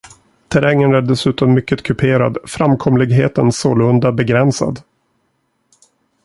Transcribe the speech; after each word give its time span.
Terrängen 0.47 0.93
är 0.93 1.01
dessutom 1.01 1.53
mycket 1.53 1.83
kuperad, 1.83 2.37
framkomligheten 2.45 3.51
sålunda 3.51 4.11
begränsad. 4.11 4.81